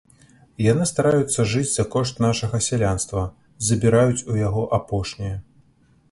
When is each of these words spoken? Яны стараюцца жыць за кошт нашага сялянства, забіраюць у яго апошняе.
Яны 0.71 0.85
стараюцца 0.91 1.43
жыць 1.51 1.67
за 1.73 1.83
кошт 1.95 2.21
нашага 2.25 2.59
сялянства, 2.69 3.21
забіраюць 3.67 4.25
у 4.33 4.39
яго 4.39 4.63
апошняе. 4.79 5.31